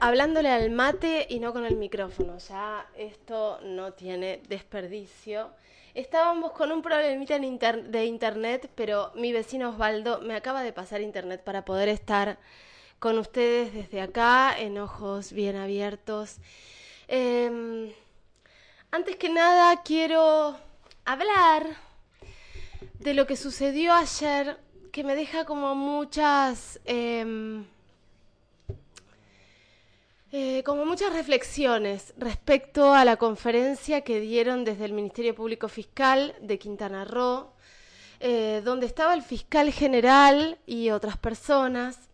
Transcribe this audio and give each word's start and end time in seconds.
hablándole 0.00 0.50
al 0.50 0.70
mate 0.70 1.26
y 1.28 1.40
no 1.40 1.52
con 1.52 1.64
el 1.64 1.76
micrófono. 1.76 2.38
Ya 2.38 2.86
esto 2.96 3.60
no 3.62 3.92
tiene 3.92 4.42
desperdicio. 4.48 5.50
Estábamos 5.94 6.52
con 6.52 6.72
un 6.72 6.82
problemita 6.82 7.38
de 7.38 8.04
internet, 8.04 8.70
pero 8.74 9.12
mi 9.14 9.32
vecino 9.32 9.70
Osvaldo 9.70 10.20
me 10.20 10.34
acaba 10.34 10.62
de 10.62 10.72
pasar 10.72 11.00
internet 11.00 11.42
para 11.42 11.64
poder 11.64 11.88
estar 11.88 12.38
con 12.98 13.18
ustedes 13.18 13.72
desde 13.72 14.00
acá, 14.00 14.54
en 14.58 14.78
ojos 14.78 15.32
bien 15.32 15.56
abiertos. 15.56 16.36
Em, 17.08 17.92
antes 18.90 19.16
que 19.16 19.28
nada, 19.28 19.82
quiero 19.82 20.56
hablar 21.04 21.66
de 22.98 23.14
lo 23.14 23.26
que 23.26 23.36
sucedió 23.36 23.94
ayer, 23.94 24.58
que 24.92 25.04
me 25.04 25.14
deja 25.14 25.44
como 25.44 25.74
muchas... 25.74 26.80
Em, 26.84 27.64
eh, 30.38 30.62
como 30.64 30.84
muchas 30.84 31.14
reflexiones 31.14 32.12
respecto 32.18 32.92
a 32.92 33.06
la 33.06 33.16
conferencia 33.16 34.02
que 34.02 34.20
dieron 34.20 34.66
desde 34.66 34.84
el 34.84 34.92
Ministerio 34.92 35.34
Público 35.34 35.66
Fiscal 35.66 36.36
de 36.42 36.58
Quintana 36.58 37.06
Roo, 37.06 37.54
eh, 38.20 38.60
donde 38.62 38.84
estaba 38.84 39.14
el 39.14 39.22
fiscal 39.22 39.72
general 39.72 40.58
y 40.66 40.90
otras 40.90 41.16
personas, 41.16 42.10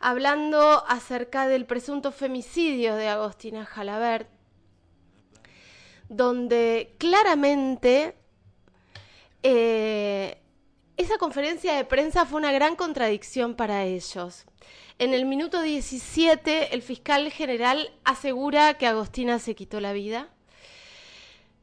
hablando 0.00 0.86
acerca 0.88 1.48
del 1.48 1.66
presunto 1.66 2.12
femicidio 2.12 2.96
de 2.96 3.08
Agostina 3.08 3.66
Jalabert, 3.66 4.30
donde 6.08 6.94
claramente 6.96 8.16
eh, 9.42 10.40
esa 10.96 11.18
conferencia 11.18 11.74
de 11.74 11.84
prensa 11.84 12.24
fue 12.24 12.38
una 12.38 12.52
gran 12.52 12.74
contradicción 12.74 13.54
para 13.54 13.84
ellos. 13.84 14.46
En 15.00 15.14
el 15.14 15.24
minuto 15.24 15.62
17, 15.62 16.74
el 16.74 16.82
fiscal 16.82 17.32
general 17.32 17.90
asegura 18.04 18.74
que 18.74 18.86
Agostina 18.86 19.38
se 19.38 19.54
quitó 19.54 19.80
la 19.80 19.94
vida. 19.94 20.28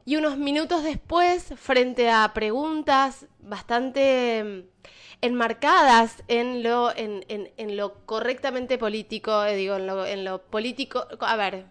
Y 0.06 0.16
unos 0.16 0.40
minutos 0.40 0.84
después, 0.84 1.54
frente 1.56 2.10
a 2.10 2.34
preguntas 2.34 3.28
bastante 3.38 4.44
mm, 4.44 4.86
enmarcadas 5.22 6.24
en 6.28 6.64
lo, 6.64 6.92
en, 6.96 7.78
lo 7.78 8.04
correctamente 8.08 8.80
político, 8.80 9.46
eh, 9.46 9.56
digo, 9.56 9.76
en 9.76 9.86
lo, 9.86 10.04
en 10.04 10.26
lo 10.26 10.42
político, 10.42 11.06
a 11.20 11.36
ver, 11.36 11.66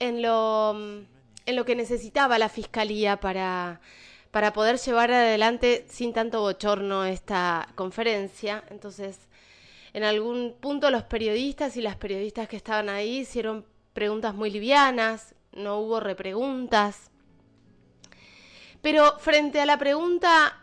en 0.00 0.20
lo, 0.20 0.74
mm, 0.74 0.98
en 1.46 1.54
lo 1.54 1.64
que 1.64 1.76
necesitaba 1.76 2.40
la 2.40 2.48
fiscalía 2.48 3.20
para, 3.20 3.80
para 4.32 4.52
poder 4.52 4.78
llevar 4.78 5.12
adelante 5.12 5.86
sin 5.88 6.12
tanto 6.12 6.40
bochorno 6.40 7.04
esta 7.04 7.68
conferencia. 7.76 8.64
Entonces, 8.68 9.27
en 9.92 10.04
algún 10.04 10.56
punto 10.60 10.90
los 10.90 11.04
periodistas 11.04 11.76
y 11.76 11.82
las 11.82 11.96
periodistas 11.96 12.48
que 12.48 12.56
estaban 12.56 12.88
ahí 12.88 13.18
hicieron 13.18 13.64
preguntas 13.92 14.34
muy 14.34 14.50
livianas, 14.50 15.34
no 15.52 15.78
hubo 15.78 16.00
repreguntas. 16.00 17.10
Pero 18.80 19.18
frente 19.18 19.60
a 19.60 19.66
la 19.66 19.78
pregunta 19.78 20.62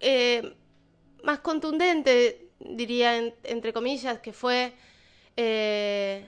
eh, 0.00 0.54
más 1.22 1.40
contundente, 1.40 2.50
diría 2.58 3.16
entre 3.16 3.72
comillas, 3.72 4.18
que 4.20 4.32
fue 4.32 4.74
eh, 5.36 6.26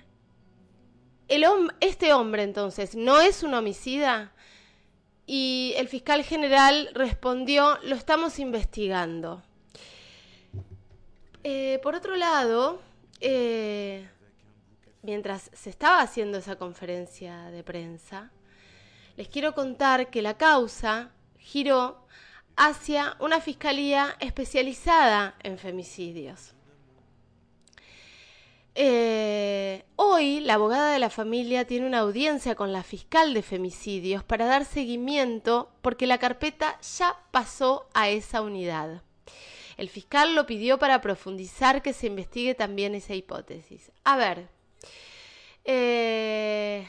el 1.29 1.45
este 1.81 2.13
hombre 2.13 2.43
entonces 2.43 2.95
no 2.95 3.21
es 3.21 3.43
un 3.43 3.55
homicida 3.55 4.33
y 5.27 5.75
el 5.77 5.89
fiscal 5.89 6.25
general 6.25 6.91
respondió 6.95 7.79
lo 7.85 7.95
estamos 7.95 8.39
investigando. 8.39 9.43
Eh, 11.45 11.81
por 11.83 11.95
otro 11.95 12.15
lado, 12.15 12.81
eh, 13.21 14.09
mientras 15.03 15.51
se 15.53 15.71
estaba 15.71 16.01
haciendo 16.01 16.39
esa 16.39 16.57
conferencia 16.57 17.51
de 17.51 17.65
prensa, 17.65 18.31
les 19.17 19.29
quiero 19.29 19.55
contar 19.55 20.11
que 20.11 20.23
la 20.23 20.37
causa 20.37 21.11
giró 21.39 22.07
hacia 22.57 23.17
una 23.19 23.41
fiscalía 23.41 24.17
especializada 24.21 25.35
en 25.43 25.59
femicidios. 25.59 26.55
Eh, 28.75 29.85
hoy 29.97 30.41
la 30.41 30.55
abogada 30.55 30.93
de 30.93 30.99
la 30.99 31.11
familia 31.11 31.67
tiene 31.67 31.87
una 31.87 31.99
audiencia 31.99 32.55
con 32.55 32.73
la 32.73 32.83
fiscal 32.83 33.35
de 33.35 33.43
femicidios 33.43 34.25
para 34.25 34.47
dar 34.47 34.65
seguimiento 34.65 35.71
porque 35.83 36.07
la 36.07 36.19
carpeta 36.19 36.81
ya 36.81 37.17
pasó 37.33 37.89
a 37.93 38.09
esa 38.09 38.41
unidad. 38.41 39.03
El 39.77 39.89
fiscal 39.89 40.35
lo 40.35 40.47
pidió 40.47 40.79
para 40.79 41.01
profundizar 41.01 41.83
que 41.83 41.93
se 41.93 42.07
investigue 42.07 42.55
también 42.55 42.95
esa 42.95 43.15
hipótesis. 43.15 43.91
A 44.05 44.17
ver. 44.17 44.49
Eh, 45.65 46.89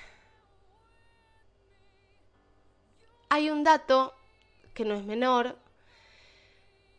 hay 3.29 3.49
un 3.49 3.63
dato 3.63 4.13
que 4.73 4.85
no 4.85 4.95
es 4.95 5.03
menor, 5.03 5.57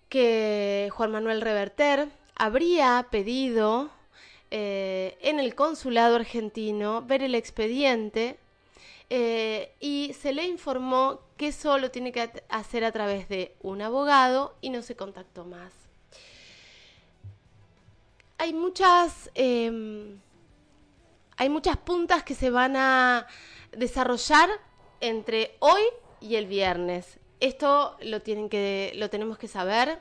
que 0.08 0.90
Juan 0.92 1.10
Manuel 1.10 1.40
Reverter 1.40 2.08
habría 2.36 3.08
pedido 3.10 3.90
eh, 4.50 5.18
en 5.20 5.40
el 5.40 5.54
consulado 5.56 6.16
argentino 6.16 7.02
ver 7.02 7.22
el 7.22 7.34
expediente 7.34 8.38
eh, 9.10 9.74
y 9.80 10.14
se 10.18 10.32
le 10.32 10.44
informó 10.44 11.20
que 11.36 11.48
eso 11.48 11.78
lo 11.78 11.90
tiene 11.90 12.12
que 12.12 12.30
hacer 12.48 12.84
a 12.84 12.92
través 12.92 13.28
de 13.28 13.54
un 13.60 13.82
abogado 13.82 14.56
y 14.60 14.70
no 14.70 14.82
se 14.82 14.96
contactó 14.96 15.44
más. 15.44 15.72
Hay 18.38 18.52
muchas, 18.52 19.30
em, 19.34 20.18
hay 21.36 21.48
muchas 21.48 21.76
puntas 21.76 22.22
que 22.22 22.34
se 22.34 22.50
van 22.50 22.76
a 22.76 23.26
desarrollar 23.72 24.48
entre 25.00 25.56
hoy 25.60 25.82
y 26.20 26.36
el 26.36 26.46
viernes. 26.46 27.18
Esto 27.40 27.96
lo, 28.00 28.22
tienen 28.22 28.48
que, 28.48 28.92
lo 28.96 29.10
tenemos 29.10 29.38
que 29.38 29.48
saber. 29.48 30.00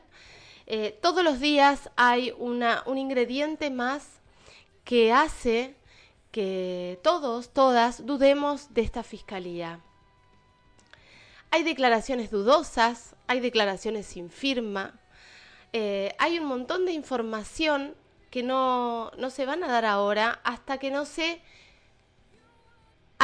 Eh, 0.66 0.98
todos 1.02 1.24
los 1.24 1.40
días 1.40 1.90
hay 1.98 2.34
una, 2.38 2.84
un 2.86 2.98
ingrediente 2.98 3.70
más 3.70 4.22
que 4.86 5.12
hace 5.12 5.76
que 6.34 7.00
todos, 7.04 7.54
todas, 7.54 8.08
dudemos 8.08 8.74
de 8.74 8.82
esta 8.82 9.04
fiscalía. 9.04 9.80
Hay 11.52 11.62
declaraciones 11.62 12.32
dudosas, 12.32 13.16
hay 13.28 13.40
declaraciones 13.40 14.08
sin 14.08 14.32
firma, 14.32 15.00
eh, 15.74 16.16
hay 16.18 16.40
un 16.40 16.48
montón 16.48 16.88
de 16.88 16.92
información 16.92 17.96
que 18.32 18.42
no, 18.42 19.12
no 19.16 19.30
se 19.30 19.46
van 19.46 19.64
a 19.64 19.68
dar 19.68 19.86
ahora 19.86 20.42
hasta 20.44 20.80
que 20.80 20.90
no 20.90 21.06
se 21.06 21.40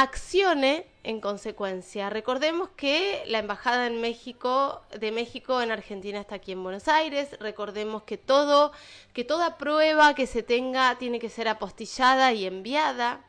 accione 0.02 0.86
en 1.02 1.20
consecuencia. 1.20 2.08
Recordemos 2.08 2.70
que 2.70 3.22
la 3.26 3.38
embajada 3.38 3.86
en 3.86 4.00
México 4.00 4.80
de 4.98 5.12
México 5.12 5.60
en 5.60 5.70
Argentina 5.70 6.18
está 6.18 6.36
aquí 6.36 6.52
en 6.52 6.62
Buenos 6.62 6.88
Aires. 6.88 7.36
Recordemos 7.38 8.04
que 8.04 8.16
todo 8.16 8.72
que 9.12 9.24
toda 9.24 9.58
prueba 9.58 10.14
que 10.14 10.26
se 10.26 10.42
tenga 10.42 10.96
tiene 10.96 11.18
que 11.18 11.28
ser 11.28 11.48
apostillada 11.48 12.32
y 12.32 12.46
enviada. 12.46 13.20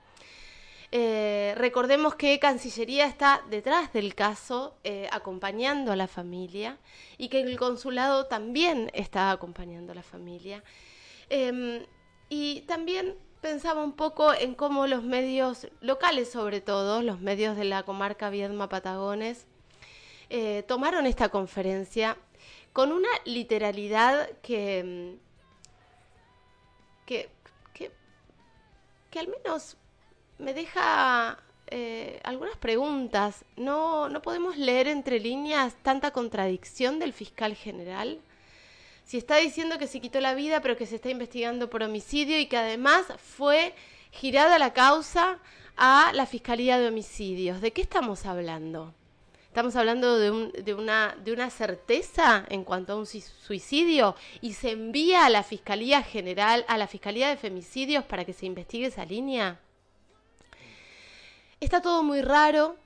Eh, 0.94 1.56
recordemos 1.58 2.16
que 2.16 2.40
Cancillería 2.40 3.06
está 3.06 3.42
detrás 3.50 3.92
del 3.92 4.16
caso, 4.16 4.76
eh, 4.86 5.09
acompañando 5.12 5.92
a 5.92 5.98
la 5.98 6.08
familia, 6.08 6.78
y 7.18 7.28
que 7.28 7.42
el 7.42 7.58
consulado 7.58 8.28
también 8.28 8.92
está 8.94 9.32
acompañando 9.32 9.92
a 9.92 9.96
la 9.96 10.03
familia. 10.03 10.64
Em, 11.30 11.86
y 12.30 12.62
también 12.62 13.16
pensaba 13.41 13.84
un 13.84 13.94
poco 13.94 14.34
en 14.34 14.56
cómo 14.56 14.88
los 14.88 15.03
medios 15.03 15.68
locales, 15.81 16.31
sobre 16.31 16.62
todo, 16.62 17.02
los 17.02 17.19
medios 17.19 17.57
de 17.57 17.66
la 17.66 17.84
comarca 17.84 18.29
Viedma 18.29 18.69
Patagones, 18.69 19.47
eh, 20.29 20.63
tomaron 20.68 21.06
esta 21.07 21.29
conferencia 21.29 22.17
con 22.72 22.91
una 22.91 23.09
literalidad 23.26 24.29
que, 24.41 25.17
que, 27.05 27.29
que, 27.73 27.91
que 29.09 29.20
al 29.20 29.28
menos 29.28 29.76
me 30.38 30.53
deja 30.53 31.38
eh, 31.67 32.20
algunas 32.23 32.58
preguntas. 32.58 33.43
¿No, 33.58 34.08
¿No 34.08 34.22
podemos 34.22 34.58
leer 34.58 34.88
entre 34.88 35.20
líneas 35.20 35.76
tanta 35.84 36.11
contradicción 36.11 36.99
del 36.99 37.11
fiscal 37.11 37.55
general? 37.55 38.22
Si 39.11 39.17
está 39.17 39.35
diciendo 39.35 39.78
que 39.78 39.87
se 39.87 39.99
quitó 39.99 40.22
la 40.22 40.35
vida, 40.35 40.61
pero 40.61 40.78
que 40.78 40.85
se 40.85 40.96
está 40.96 41.09
investigando 41.09 41.69
por 41.69 41.84
homicidio 41.84 42.40
y 42.40 42.46
que 42.46 42.55
además 42.55 43.08
fue 43.17 43.75
girada 44.09 44.58
la 44.58 44.72
causa 44.72 45.40
a 45.75 46.13
la 46.13 46.25
Fiscalía 46.25 46.79
de 46.79 46.87
Homicidios. 46.87 47.59
¿De 47.59 47.73
qué 47.73 47.81
estamos 47.81 48.25
hablando? 48.25 48.93
Estamos 49.47 49.75
hablando 49.75 50.17
de, 50.17 50.73
una, 50.73 51.17
de 51.22 51.34
una 51.34 51.49
certeza 51.49 52.46
en 52.47 52.63
cuanto 52.63 52.93
a 52.93 52.96
un 52.96 53.05
suicidio 53.05 54.16
y 54.40 54.53
se 54.53 54.72
envía 54.72 55.25
a 55.25 55.29
la 55.29 55.43
Fiscalía 55.43 56.03
General, 56.03 56.64
a 56.69 56.78
la 56.78 56.87
Fiscalía 56.87 57.28
de 57.28 57.35
Femicidios 57.35 58.05
para 58.05 58.23
que 58.23 58.31
se 58.31 58.46
investigue 58.46 58.85
esa 58.85 59.03
línea. 59.03 59.59
Está 61.59 61.81
todo 61.81 62.02
muy 62.02 62.22
raro. 62.22 62.78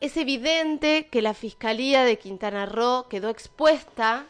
Es 0.00 0.16
evidente 0.16 1.06
que 1.06 1.22
la 1.22 1.34
Fiscalía 1.34 2.02
de 2.02 2.18
Quintana 2.18 2.66
Roo 2.66 3.06
quedó 3.08 3.28
expuesta. 3.28 4.26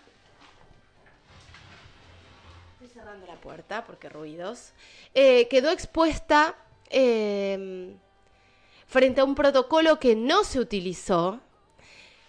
Estoy 2.83 2.99
cerrando 2.99 3.27
la 3.27 3.35
puerta 3.35 3.85
porque 3.85 4.09
ruidos. 4.09 4.73
Eh, 5.13 5.49
quedó 5.49 5.71
expuesta 5.71 6.55
em, 6.89 7.95
frente 8.87 9.21
a 9.21 9.25
un 9.25 9.35
protocolo 9.35 9.99
que 9.99 10.17
no 10.17 10.45
se 10.45 10.61
utilizó, 10.61 11.41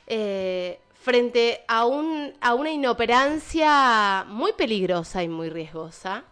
eh, 0.08 0.82
frente 0.94 1.64
a, 1.70 1.86
un, 1.86 2.34
a 2.42 2.54
una 2.54 2.70
inoperancia 2.70 4.26
muy 4.28 4.52
peligrosa 4.52 5.24
y 5.24 5.30
muy 5.30 5.50
riesgosa, 5.50 6.26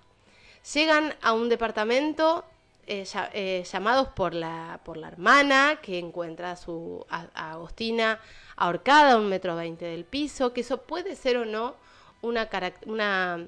llegan 0.73 1.15
a 1.21 1.31
un 1.31 1.47
departamento 1.47 2.43
eh, 2.87 3.63
llamados 3.71 4.09
por 4.09 4.33
la, 4.33 4.81
por 4.83 4.97
la 4.97 5.07
hermana 5.07 5.79
que 5.81 5.97
encuentra 5.97 6.51
a, 6.51 6.55
su, 6.57 7.05
a, 7.09 7.51
Agostina 7.51 8.19
ahorcada 8.57 9.13
a 9.13 9.17
un 9.17 9.29
metro 9.29 9.55
veinte 9.55 9.85
del 9.85 10.03
piso, 10.03 10.51
que 10.51 10.59
eso 10.59 10.81
puede 10.81 11.15
ser 11.15 11.37
o 11.37 11.45
no 11.45 11.87
una, 12.21 12.49
una, 12.85 13.47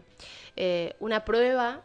eh, 0.55 0.95
una 0.99 1.25
prueba. 1.25 1.81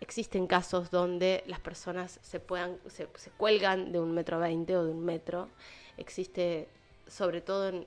existen 0.00 0.46
casos 0.46 0.90
donde 0.90 1.44
las 1.46 1.60
personas 1.60 2.18
se, 2.22 2.40
puedan, 2.40 2.78
se, 2.86 3.06
cuelgan 3.36 3.92
de 3.92 4.00
un 4.00 4.12
metro 4.12 4.38
veinte 4.38 4.76
o 4.76 4.84
de 4.84 4.90
un 4.90 5.04
metro. 5.04 5.48
Existe 5.96 6.68
sobre 7.06 7.40
todo 7.40 7.68
en, 7.68 7.86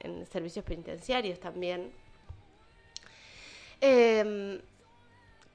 en 0.00 0.26
servicios 0.26 0.64
penitenciarios 0.64 1.40
también. 1.40 1.92
Em, 3.80 4.60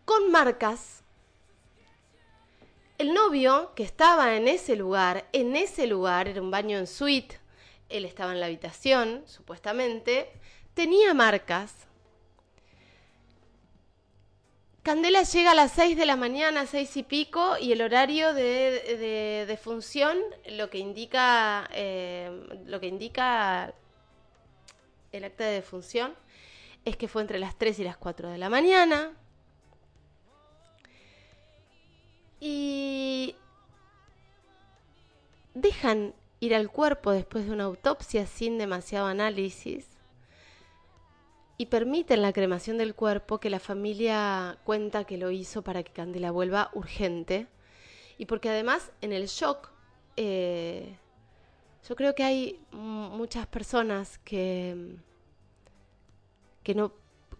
con 0.06 0.32
marcas 0.32 1.02
el 3.02 3.16
novio 3.16 3.72
que 3.76 3.82
estaba 3.82 4.36
en 4.36 4.48
ese 4.48 4.76
lugar, 4.76 5.26
en 5.34 5.56
ese 5.56 5.88
lugar, 5.88 6.28
era 6.28 6.40
un 6.40 6.52
baño 6.52 6.78
en 6.78 6.86
suite, 6.86 7.40
él 7.90 8.06
estaba 8.06 8.32
en 8.32 8.40
la 8.40 8.46
habitación, 8.46 9.24
supuestamente, 9.26 10.30
tenía 10.82 11.14
marcas. 11.14 11.72
Candela 14.82 15.22
llega 15.22 15.52
a 15.52 15.54
las 15.54 15.74
6 15.74 15.96
de 15.96 16.08
la 16.08 16.16
mañana, 16.16 16.66
seis 16.66 16.98
y 16.98 17.04
pico, 17.04 17.56
y 17.60 17.72
el 17.72 17.84
horario 17.84 18.34
de, 18.34 19.60
función, 19.62 20.18
lo 20.50 20.72
que 20.72 20.80
indica, 20.80 21.70
eh, 21.72 22.32
lo 22.66 22.80
que 22.80 22.88
indica 22.88 23.76
el 25.12 25.24
acta 25.24 25.44
de 25.44 25.52
defunción, 25.52 26.16
es 26.84 26.98
que 26.98 27.08
fue 27.08 27.22
entre 27.22 27.38
las 27.38 27.56
3 27.60 27.78
y 27.78 27.84
las 27.84 27.98
4 27.98 28.30
de 28.30 28.40
la 28.40 28.50
mañana. 28.50 29.12
Y 32.40 33.36
dejan 35.54 36.16
ir 36.40 36.56
al 36.56 36.72
cuerpo 36.72 37.12
después 37.12 37.46
de 37.46 37.52
una 37.52 37.66
autopsia 37.66 38.26
sin 38.26 38.58
demasiado 38.58 39.06
análisis 39.06 39.91
y 41.62 41.68
permiten 41.68 42.24
la 42.24 42.34
cremación 42.34 42.80
del 42.80 42.96
cuerpo 42.96 43.40
que 43.40 43.52
la 43.52 43.60
familia 43.60 44.58
cuenta 44.64 45.04
que 45.04 45.20
lo 45.20 45.30
hizo 45.30 45.62
para 45.62 45.84
que 45.84 45.92
Candela 45.92 46.32
vuelva 46.32 46.72
urgente. 46.74 47.46
Y 48.18 48.26
porque 48.26 48.50
además 48.50 48.92
en 49.02 49.14
el 49.14 49.28
shock 49.28 49.70
eh, 50.18 50.98
yo 51.88 51.96
creo 51.96 52.16
que 52.16 52.24
hay 52.24 52.60
muchas 52.72 53.46
personas 53.46 54.18
que, 54.26 54.96
que 56.64 56.74
no 56.74 56.94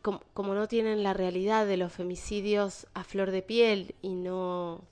como, 0.04 0.54
no 0.54 0.68
tienen 0.68 1.02
la 1.02 1.16
realidad 1.16 1.66
de 1.66 1.78
los 1.78 1.92
femicidios 1.92 2.86
a 2.94 3.04
flor 3.04 3.32
de 3.32 3.42
piel 3.42 3.96
y 4.04 4.14
no, 4.14 4.84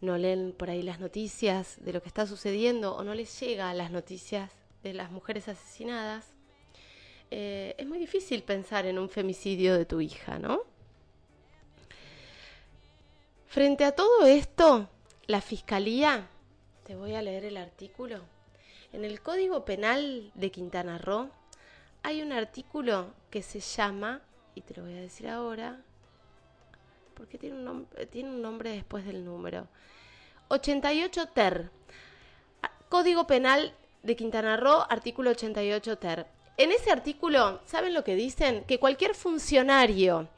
no 0.00 0.18
leen 0.18 0.52
por 0.58 0.70
ahí 0.70 0.82
las 0.82 0.98
noticias 0.98 1.76
de 1.84 1.92
lo 1.92 2.02
que 2.02 2.08
está 2.08 2.26
sucediendo 2.26 2.96
o 2.96 3.04
no 3.04 3.14
les 3.14 3.38
llega 3.38 3.72
las 3.74 3.92
noticias 3.92 4.50
de 4.82 4.92
las 4.92 5.12
mujeres 5.12 5.46
asesinadas, 5.46 6.35
eh, 7.30 7.74
es 7.78 7.86
muy 7.86 7.98
difícil 7.98 8.42
pensar 8.42 8.86
en 8.86 8.98
un 8.98 9.08
femicidio 9.08 9.76
de 9.76 9.84
tu 9.84 10.00
hija, 10.00 10.38
¿no? 10.38 10.62
Frente 13.46 13.84
a 13.84 13.92
todo 13.92 14.26
esto, 14.26 14.88
la 15.26 15.40
Fiscalía, 15.40 16.28
te 16.84 16.94
voy 16.94 17.14
a 17.14 17.22
leer 17.22 17.44
el 17.44 17.56
artículo, 17.56 18.20
en 18.92 19.04
el 19.04 19.20
Código 19.20 19.64
Penal 19.64 20.30
de 20.34 20.50
Quintana 20.50 20.98
Roo 20.98 21.30
hay 22.02 22.22
un 22.22 22.32
artículo 22.32 23.12
que 23.30 23.42
se 23.42 23.60
llama, 23.60 24.20
y 24.54 24.60
te 24.60 24.74
lo 24.74 24.84
voy 24.84 24.94
a 24.94 25.00
decir 25.00 25.28
ahora, 25.28 25.80
porque 27.14 27.36
tiene 27.38 27.68
un, 27.68 27.86
tiene 28.10 28.30
un 28.30 28.42
nombre 28.42 28.70
después 28.70 29.04
del 29.04 29.24
número, 29.24 29.66
88 30.48 31.28
TER, 31.34 31.70
Código 32.88 33.26
Penal 33.26 33.74
de 34.04 34.14
Quintana 34.14 34.56
Roo, 34.56 34.86
artículo 34.88 35.30
88 35.30 35.98
TER. 35.98 36.35
En 36.56 36.72
ese 36.72 36.90
artículo, 36.90 37.60
¿saben 37.66 37.92
lo 37.92 38.02
que 38.02 38.14
dicen? 38.14 38.64
Que 38.64 38.78
cualquier 38.78 39.14
funcionario 39.14 40.28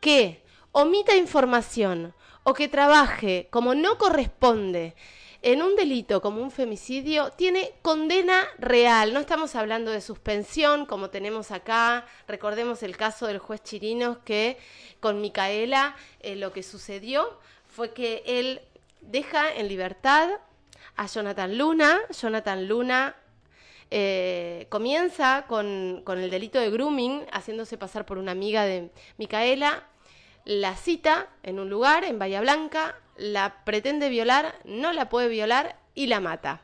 que 0.00 0.42
omita 0.72 1.14
información 1.16 2.14
o 2.42 2.54
que 2.54 2.68
trabaje 2.68 3.48
como 3.50 3.74
no 3.74 3.98
corresponde 3.98 4.94
en 5.42 5.62
un 5.62 5.76
delito 5.76 6.20
como 6.20 6.42
un 6.42 6.50
femicidio 6.50 7.30
tiene 7.30 7.72
condena 7.82 8.46
real. 8.58 9.12
No 9.12 9.20
estamos 9.20 9.54
hablando 9.54 9.90
de 9.90 10.00
suspensión 10.00 10.86
como 10.86 11.10
tenemos 11.10 11.50
acá. 11.50 12.06
Recordemos 12.26 12.82
el 12.82 12.96
caso 12.96 13.26
del 13.26 13.38
juez 13.38 13.62
Chirinos 13.62 14.18
que 14.24 14.58
con 15.00 15.20
Micaela 15.20 15.96
eh, 16.20 16.34
lo 16.34 16.52
que 16.52 16.62
sucedió 16.62 17.38
fue 17.68 17.92
que 17.92 18.22
él 18.26 18.62
deja 19.00 19.52
en 19.54 19.68
libertad 19.68 20.28
a 20.96 21.06
Jonathan 21.06 21.56
Luna. 21.56 22.00
Jonathan 22.10 22.66
Luna 22.66 23.14
eh, 23.90 24.66
comienza 24.68 25.46
con, 25.48 26.02
con 26.04 26.18
el 26.18 26.30
delito 26.30 26.58
de 26.58 26.70
grooming, 26.70 27.26
haciéndose 27.32 27.78
pasar 27.78 28.04
por 28.04 28.18
una 28.18 28.32
amiga 28.32 28.64
de 28.64 28.90
Micaela. 29.16 29.84
La 30.44 30.76
cita 30.76 31.28
en 31.42 31.58
un 31.58 31.68
lugar, 31.68 32.04
en 32.04 32.18
Bahía 32.18 32.40
Blanca, 32.40 32.96
la 33.16 33.64
pretende 33.64 34.08
violar, 34.08 34.54
no 34.64 34.92
la 34.92 35.08
puede 35.08 35.28
violar 35.28 35.76
y 35.94 36.06
la 36.06 36.20
mata. 36.20 36.62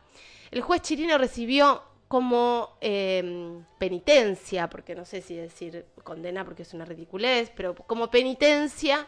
El 0.50 0.62
juez 0.62 0.82
Chirino 0.82 1.18
recibió 1.18 1.82
como 2.08 2.76
em, 2.80 3.64
penitencia, 3.78 4.70
porque 4.70 4.94
no 4.94 5.04
sé 5.04 5.20
si 5.20 5.34
decir 5.34 5.86
condena 6.04 6.44
porque 6.44 6.62
es 6.62 6.72
una 6.72 6.84
ridiculez, 6.84 7.50
pero 7.56 7.74
como 7.74 8.10
penitencia, 8.10 9.06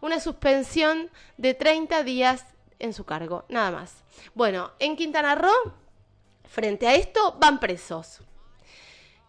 una 0.00 0.20
suspensión 0.20 1.10
de 1.36 1.54
30 1.54 2.02
días 2.02 2.46
en 2.78 2.92
su 2.92 3.04
cargo, 3.04 3.44
nada 3.48 3.70
más. 3.70 4.04
Bueno, 4.34 4.72
en 4.78 4.96
Quintana 4.96 5.34
Roo, 5.34 5.74
frente 6.48 6.86
a 6.86 6.94
esto, 6.94 7.36
van 7.40 7.60
presos. 7.60 8.20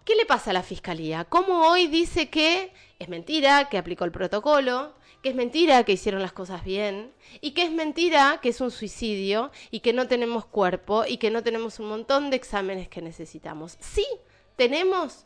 ¿Qué 0.06 0.16
le 0.16 0.26
pasa 0.26 0.52
a 0.52 0.54
la 0.54 0.64
fiscalía? 0.64 1.26
¿Cómo 1.26 1.68
hoy 1.68 1.88
dice 1.88 2.30
que 2.30 2.72
es 2.98 3.10
mentira, 3.10 3.68
que 3.70 3.78
aplicó 3.78 4.06
el 4.06 4.12
protocolo, 4.12 4.94
que 5.22 5.30
es 5.30 5.36
mentira 5.36 5.84
que 5.84 5.94
hicieron 5.94 6.22
las 6.22 6.32
cosas 6.32 6.64
bien 6.64 7.12
y 7.42 7.52
que 7.52 7.64
es 7.64 7.72
mentira 7.72 8.40
que 8.42 8.50
es 8.50 8.62
un 8.62 8.72
suicidio 8.72 9.52
y 9.72 9.82
que 9.82 9.94
no 9.94 10.08
tenemos 10.08 10.46
cuerpo 10.46 11.04
y 11.06 11.18
que 11.18 11.32
no 11.32 11.44
tenemos 11.44 11.80
un 11.80 11.90
montón 11.90 12.30
de 12.30 12.38
exámenes 12.38 12.88
que 12.88 13.02
necesitamos. 13.02 13.78
Sí, 13.82 14.06
tenemos 14.56 15.26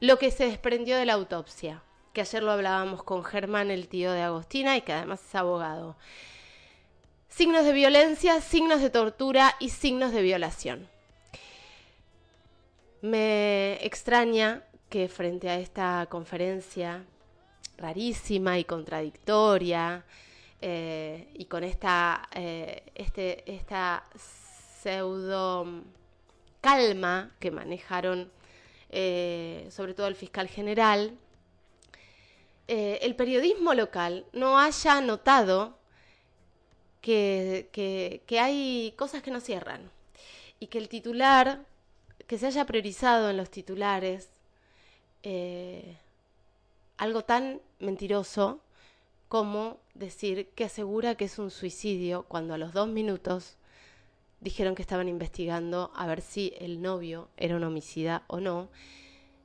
lo 0.00 0.18
que 0.18 0.30
se 0.30 0.46
desprendió 0.46 0.96
de 0.96 1.04
la 1.04 1.14
autopsia, 1.14 1.82
que 2.12 2.20
ayer 2.20 2.42
lo 2.42 2.52
hablábamos 2.52 3.02
con 3.02 3.24
Germán, 3.24 3.70
el 3.70 3.88
tío 3.88 4.12
de 4.12 4.22
Agostina, 4.22 4.76
y 4.76 4.82
que 4.82 4.92
además 4.92 5.20
es 5.22 5.34
abogado. 5.34 5.96
Signos 7.28 7.64
de 7.64 7.72
violencia, 7.72 8.40
signos 8.40 8.80
de 8.80 8.90
tortura 8.90 9.54
y 9.60 9.68
signos 9.68 10.12
de 10.12 10.22
violación. 10.22 10.88
Me 13.00 13.78
extraña 13.84 14.64
que 14.88 15.08
frente 15.08 15.48
a 15.48 15.58
esta 15.58 16.06
conferencia 16.10 17.04
rarísima 17.76 18.58
y 18.58 18.64
contradictoria, 18.64 20.04
eh, 20.60 21.28
y 21.34 21.44
con 21.44 21.62
esta, 21.62 22.28
eh, 22.34 22.82
este, 22.96 23.44
esta 23.50 24.04
pseudo 24.82 25.84
calma 26.60 27.30
que 27.38 27.52
manejaron 27.52 28.30
eh, 28.90 29.68
sobre 29.70 29.94
todo 29.94 30.08
el 30.08 30.16
fiscal 30.16 30.48
general, 30.48 31.16
el 32.66 33.16
periodismo 33.16 33.72
local 33.72 34.26
no 34.34 34.58
haya 34.58 35.00
notado 35.00 35.78
que, 37.00 37.70
que, 38.26 38.40
hay 38.40 38.92
cosas 38.94 39.22
que 39.22 39.30
no 39.30 39.40
cierran 39.40 39.90
y 40.60 40.66
que 40.66 40.76
el 40.76 40.90
titular, 40.90 41.64
que 42.28 42.38
se 42.38 42.46
haya 42.46 42.64
priorizado 42.64 43.30
en 43.30 43.36
los 43.36 43.50
titulares, 43.50 44.30
algo 46.96 47.24
tan 47.24 47.60
mentiroso 47.80 48.60
como 49.28 49.78
decir 49.94 50.48
que 50.54 50.64
asegura 50.64 51.16
que 51.16 51.24
es 51.24 51.38
un 51.38 51.50
suicidio 51.50 52.24
cuando 52.28 52.54
a 52.54 52.58
los 52.58 52.72
dos 52.72 52.88
minutos 52.88 53.56
dijeron 54.40 54.74
que 54.74 54.82
estaban 54.82 55.08
investigando 55.08 55.90
a 55.94 56.06
ver 56.06 56.20
si 56.20 56.54
el 56.58 56.80
novio 56.80 57.28
era 57.36 57.56
un 57.56 57.64
homicida 57.64 58.22
o 58.28 58.40
no, 58.40 58.68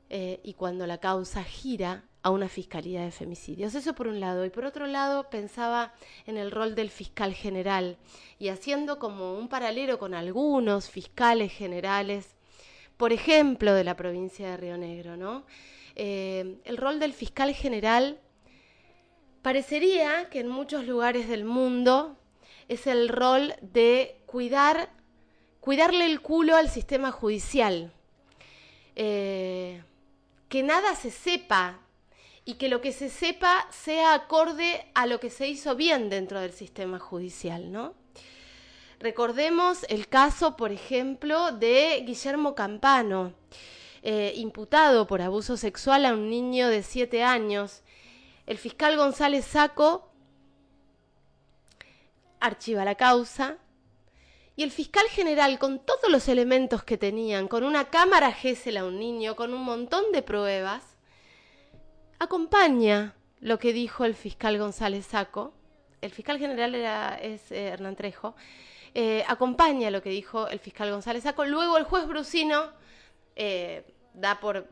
eh, 0.10 0.40
y 0.44 0.54
cuando 0.54 0.86
la 0.86 1.00
causa 1.00 1.44
gira 1.44 2.04
a 2.22 2.30
una 2.30 2.48
fiscalía 2.48 3.02
de 3.02 3.12
femicidios. 3.12 3.76
Eso 3.76 3.94
por 3.96 4.08
un 4.08 4.20
lado. 4.20 4.46
Y 4.46 4.50
por 4.50 4.64
otro 4.64 4.88
lado 4.88 5.30
pensaba 5.30 5.94
en 6.26 6.38
el 6.38 6.52
rol 6.52 6.76
del 6.76 6.90
fiscal 6.90 7.34
general 7.34 7.98
y 8.40 8.50
haciendo 8.50 9.00
como 9.00 9.38
un 9.38 9.50
paralelo 9.50 9.98
con 10.00 10.14
algunos 10.14 10.90
fiscales 10.90 11.52
generales, 11.52 12.36
por 12.98 13.14
ejemplo, 13.14 13.74
de 13.74 13.84
la 13.84 13.96
provincia 13.96 14.52
de 14.52 14.58
Río 14.58 14.78
Negro, 14.78 15.18
¿no? 15.18 15.46
Eh, 15.96 16.58
el 16.66 16.78
rol 16.78 17.00
del 17.00 17.14
fiscal 17.14 17.54
general 17.54 18.20
Parecería 19.44 20.30
que 20.30 20.40
en 20.40 20.48
muchos 20.48 20.88
lugares 20.88 21.28
del 21.28 21.44
mundo 21.44 22.18
es 22.70 22.88
el 22.88 23.10
rol 23.10 23.54
de 23.62 24.22
cuidar, 24.26 24.90
cuidarle 25.60 26.06
el 26.06 26.22
culo 26.22 26.56
al 26.56 26.70
sistema 26.70 27.12
judicial. 27.12 27.92
Eh, 28.96 29.84
que 30.48 30.64
nada 30.64 30.96
se 30.96 31.12
sepa 31.12 31.82
y 32.46 32.54
que 32.54 32.70
lo 32.70 32.80
que 32.80 32.94
se 32.94 33.10
sepa 33.10 33.68
sea 33.70 34.14
acorde 34.14 34.86
a 34.96 35.08
lo 35.08 35.20
que 35.20 35.30
se 35.30 35.50
hizo 35.50 35.76
bien 35.76 36.10
dentro 36.10 36.40
del 36.40 36.54
sistema 36.54 36.98
judicial, 36.98 37.70
¿no? 37.70 37.96
Recordemos 39.04 39.86
el 39.90 40.08
caso, 40.08 40.56
por 40.56 40.72
ejemplo, 40.72 41.52
de 41.52 42.02
Guillermo 42.06 42.56
Campano, 42.56 43.34
eh, 44.02 44.32
imputado 44.38 45.08
por 45.08 45.22
abuso 45.22 45.58
sexual 45.58 46.06
a 46.06 46.14
un 46.14 46.30
niño 46.30 46.70
de 46.70 46.84
siete 46.84 47.22
años. 47.22 47.82
El 48.46 48.58
fiscal 48.58 48.96
González 48.96 49.44
Saco 49.44 50.10
archiva 52.40 52.86
la 52.86 52.96
causa 52.96 53.58
y 54.56 54.64
el 54.64 54.72
fiscal 54.72 55.06
general, 55.10 55.60
con 55.60 55.80
todos 55.80 56.10
los 56.10 56.30
elementos 56.30 56.86
que 56.86 56.98
tenían, 56.98 57.50
con 57.50 57.66
una 57.66 57.90
cámara 57.90 58.32
Gesell 58.32 58.78
a 58.78 58.86
un 58.86 59.00
niño, 59.00 59.36
con 59.36 59.54
un 59.54 59.66
montón 59.66 60.14
de 60.14 60.22
pruebas, 60.22 60.82
acompaña 62.20 63.16
lo 63.42 63.60
que 63.60 63.74
dijo 63.74 64.06
el 64.06 64.16
fiscal 64.16 64.58
González 64.58 65.08
Saco. 65.08 65.54
El 66.00 66.12
fiscal 66.12 66.40
general 66.40 66.74
era, 66.74 67.18
es 67.18 67.52
eh, 67.52 67.68
Hernán 67.68 67.98
Trejo. 67.98 68.34
Eh, 68.94 69.24
acompaña 69.28 69.90
lo 69.90 70.02
que 70.02 70.10
dijo 70.10 70.48
el 70.48 70.60
fiscal 70.60 70.92
González 70.92 71.24
Saco. 71.24 71.46
Luego 71.46 71.78
el 71.78 71.84
juez 71.84 72.08
Brusino 72.08 72.72
eh, 73.36 73.86
da 74.14 74.40
por. 74.40 74.68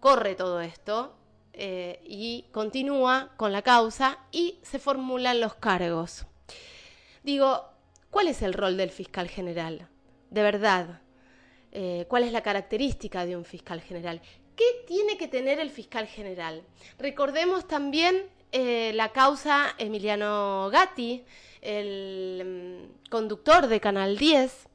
corre 0.00 0.34
todo 0.34 0.60
esto 0.60 1.16
y 1.58 2.44
continúa 2.52 3.32
con 3.38 3.50
la 3.50 3.62
causa 3.62 4.18
y 4.30 4.58
se 4.62 4.78
formulan 4.78 5.40
los 5.40 5.54
cargos. 5.54 6.26
Digo, 7.26 7.64
¿cuál 8.10 8.28
es 8.28 8.42
el 8.42 8.52
rol 8.52 8.76
del 8.76 8.90
fiscal 8.90 9.28
general? 9.28 9.88
De 10.30 10.42
verdad, 10.42 11.00
eh, 11.72 12.06
¿cuál 12.08 12.22
es 12.22 12.32
la 12.32 12.42
característica 12.42 13.26
de 13.26 13.36
un 13.36 13.44
fiscal 13.44 13.80
general? 13.80 14.22
¿Qué 14.54 14.64
tiene 14.86 15.18
que 15.18 15.28
tener 15.28 15.58
el 15.58 15.70
fiscal 15.70 16.06
general? 16.06 16.62
Recordemos 16.98 17.66
también 17.66 18.30
eh, 18.52 18.92
la 18.94 19.12
causa 19.12 19.74
Emiliano 19.78 20.70
Gatti, 20.70 21.24
el 21.62 22.42
mm, 22.44 23.08
conductor 23.10 23.66
de 23.66 23.80
Canal 23.80 24.16
10, 24.16 24.66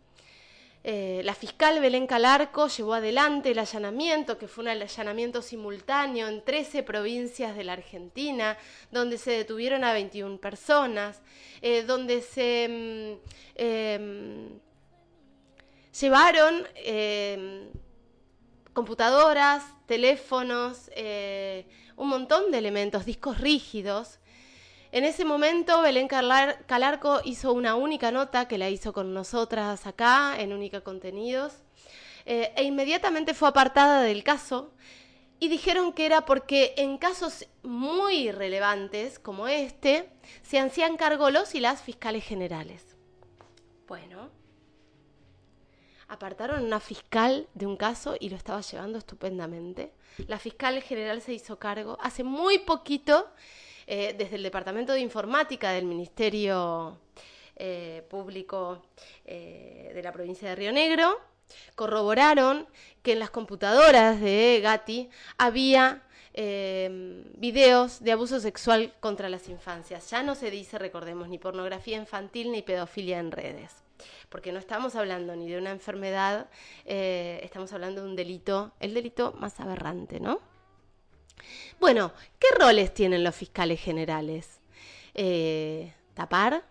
eh, 0.84 1.22
la 1.24 1.36
fiscal 1.36 1.80
Belén 1.80 2.08
Calarco 2.08 2.68
llevó 2.68 2.96
adelante 2.96 3.52
el 3.52 3.60
allanamiento, 3.60 4.40
que 4.40 4.48
fue 4.48 4.64
un 4.64 4.70
allanamiento 4.70 5.44
simultáneo 5.44 6.28
en 6.28 6.44
13 6.44 6.82
provincias 6.82 7.56
de 7.56 7.64
la 7.64 7.74
Argentina, 7.74 8.58
donde 8.90 9.20
se 9.20 9.32
detuvieron 9.32 9.84
a 9.84 9.94
21 9.94 10.40
personas, 10.40 11.22
eh, 11.62 11.84
donde 11.84 12.22
se 12.22 12.68
mm, 12.68 13.30
em, 13.56 14.60
llevaron 16.00 16.68
em, 16.76 17.61
computadoras, 18.74 19.64
teléfonos, 19.86 20.90
eh, 20.96 21.68
un 21.96 22.10
montón 22.10 22.52
de 22.52 22.58
elementos, 22.58 23.06
discos 23.06 23.40
rígidos, 23.40 24.20
en 24.94 25.06
ese 25.06 25.24
momento 25.24 25.82
Belén 25.82 26.10
Calarco 26.10 27.22
hizo 27.24 27.54
una 27.54 27.76
única 27.76 28.12
nota 28.12 28.50
que 28.50 28.58
la 28.58 28.70
hizo 28.70 28.92
con 28.92 29.14
nosotras 29.14 29.88
acá 29.88 30.36
en 30.38 30.52
Única 30.52 30.82
Contenidos 30.82 31.54
eh, 32.26 32.52
e 32.58 32.64
inmediatamente 32.64 33.34
fue 33.34 33.48
apartada 33.48 34.02
del 34.02 34.26
caso 34.26 34.74
y 35.40 35.48
dijeron 35.48 35.94
que 35.94 36.06
era 36.06 36.26
porque 36.26 36.74
en 36.76 36.98
casos 36.98 37.48
muy 37.64 38.32
relevantes 38.32 39.18
como 39.18 39.48
este 39.48 40.10
se 40.44 40.60
hacían 40.60 40.98
cargo 40.98 41.30
los 41.30 41.56
y 41.56 41.62
las 41.62 41.82
fiscales 41.82 42.26
generales. 42.26 42.98
Bueno, 43.88 44.30
apartaron 46.12 46.60
a 46.60 46.64
una 46.64 46.82
fiscal 46.82 47.48
de 47.54 47.66
un 47.66 47.78
caso 47.78 48.18
y 48.20 48.30
lo 48.30 48.36
estaba 48.36 48.60
llevando 48.60 48.98
estupendamente. 48.98 49.94
La 50.28 50.40
fiscal 50.40 50.82
general 50.82 51.22
se 51.22 51.34
hizo 51.34 51.58
cargo 51.58 51.98
hace 52.02 52.26
muy 52.26 52.60
poquito 52.60 53.30
eh, 53.88 54.14
desde 54.18 54.36
el 54.36 54.44
Departamento 54.44 54.92
de 54.92 55.00
Informática 55.00 55.72
del 55.72 55.86
Ministerio 55.86 57.00
eh, 57.56 58.06
Público 58.10 58.84
eh, 59.24 59.92
de 59.96 60.04
la 60.04 60.12
provincia 60.12 60.50
de 60.50 60.56
Río 60.56 60.74
Negro, 60.74 61.18
corroboraron 61.76 62.68
que 63.02 63.14
en 63.14 63.20
las 63.20 63.30
computadoras 63.30 64.20
de 64.20 64.60
Gatti 64.62 65.10
había 65.38 66.04
videos 66.34 68.02
de 68.02 68.14
abuso 68.14 68.40
sexual 68.40 68.94
contra 69.02 69.28
las 69.28 69.50
infancias. 69.50 70.10
Ya 70.10 70.24
no 70.24 70.36
se 70.36 70.50
dice, 70.50 70.78
recordemos, 70.78 71.28
ni 71.28 71.38
pornografía 71.38 71.98
infantil 71.98 72.52
ni 72.52 72.62
pedofilia 72.62 73.20
en 73.20 73.32
redes, 73.32 73.84
porque 74.30 74.52
no 74.52 74.60
estamos 74.60 74.96
hablando 74.96 75.36
ni 75.36 75.50
de 75.50 75.58
una 75.58 75.72
enfermedad, 75.72 76.50
estamos 76.86 77.72
hablando 77.74 78.02
de 78.02 78.10
un 78.10 78.16
delito, 78.16 78.74
el 78.80 78.94
delito 78.94 79.34
más 79.40 79.60
aberrante, 79.60 80.20
¿no? 80.20 80.40
Bueno, 81.80 82.14
¿qué 82.40 82.48
roles 82.60 82.94
tienen 82.94 83.24
los 83.24 83.36
fiscales 83.36 83.80
generales? 83.80 84.60
Eh, 85.14 85.94
¿Tapar? 86.14 86.64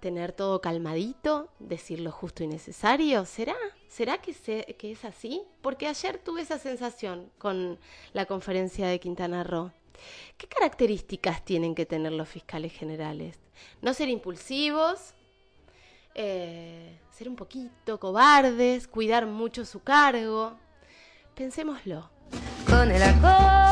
¿Tener 0.00 0.32
todo 0.32 0.60
calmadito? 0.60 1.48
¿Decir 1.58 2.00
lo 2.00 2.12
justo 2.12 2.44
y 2.44 2.46
necesario? 2.46 3.24
¿Será? 3.24 3.56
¿Será 3.88 4.18
que, 4.18 4.32
que 4.78 4.92
es 4.92 5.04
así? 5.04 5.42
Porque 5.62 5.88
ayer 5.88 6.18
tuve 6.18 6.42
esa 6.42 6.58
sensación 6.58 7.32
con 7.38 7.78
la 8.12 8.26
conferencia 8.26 8.86
de 8.86 9.00
Quintana 9.00 9.42
Roo. 9.42 9.72
¿Qué 10.36 10.46
características 10.46 11.44
tienen 11.44 11.74
que 11.74 11.86
tener 11.86 12.12
los 12.12 12.28
fiscales 12.28 12.72
generales? 12.72 13.40
No 13.82 13.92
ser 13.92 14.08
impulsivos, 14.08 15.14
eh, 16.20 16.98
ser 17.10 17.28
un 17.28 17.36
poquito 17.36 18.00
cobardes, 18.00 18.88
cuidar 18.88 19.26
mucho 19.26 19.64
su 19.64 19.84
cargo. 19.84 20.58
Pensémoslo 21.36 22.10
con 22.66 22.90
el 22.90 23.02
acorde. 23.02 23.67